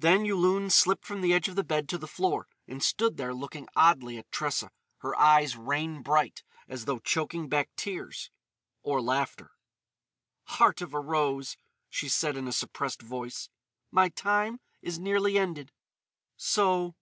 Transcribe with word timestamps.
Then 0.00 0.24
Yulun 0.24 0.68
slipped 0.72 1.04
from 1.04 1.20
the 1.20 1.32
edge 1.32 1.46
of 1.46 1.54
the 1.54 1.62
bed 1.62 1.88
to 1.90 1.96
the 1.96 2.08
floor, 2.08 2.48
and 2.66 2.82
stood 2.82 3.16
there 3.16 3.32
looking 3.32 3.68
oddly 3.76 4.18
at 4.18 4.28
Tressa, 4.32 4.72
her 4.98 5.14
eyes 5.16 5.56
rain 5.56 6.02
bright 6.02 6.42
as 6.66 6.86
though 6.86 6.98
choking 6.98 7.48
back 7.48 7.70
tears—or 7.76 9.00
laughter. 9.00 9.52
"Heart 10.58 10.80
of 10.82 10.92
a 10.92 10.98
rose," 10.98 11.56
she 11.88 12.08
said 12.08 12.36
in 12.36 12.48
a 12.48 12.52
suppressed 12.52 13.00
voice, 13.02 13.48
"my 13.92 14.08
time 14.08 14.58
is 14.82 14.98
nearly 14.98 15.38
ended.... 15.38 15.70
So.... 16.36 16.96